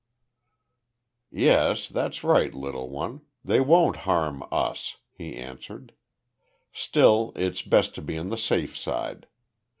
"Yes. 1.29 1.87
That's 1.87 2.23
right, 2.23 2.51
little 2.55 2.89
one. 2.89 3.21
They 3.45 3.59
won't 3.59 3.97
harm 3.97 4.41
us," 4.51 4.97
he 5.11 5.35
answered. 5.35 5.93
"Still, 6.73 7.33
it's 7.35 7.61
best 7.61 7.93
to 7.93 8.01
be 8.01 8.17
on 8.17 8.29
the 8.29 8.35
safe 8.39 8.75
side. 8.75 9.27